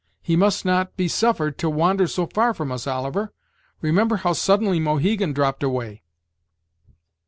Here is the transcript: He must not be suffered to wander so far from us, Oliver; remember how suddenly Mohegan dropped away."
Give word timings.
He 0.23 0.35
must 0.35 0.65
not 0.65 0.97
be 0.97 1.07
suffered 1.07 1.59
to 1.59 1.69
wander 1.69 2.07
so 2.07 2.25
far 2.25 2.55
from 2.55 2.71
us, 2.71 2.87
Oliver; 2.87 3.31
remember 3.81 4.15
how 4.15 4.33
suddenly 4.33 4.79
Mohegan 4.79 5.31
dropped 5.31 5.61
away." 5.61 6.01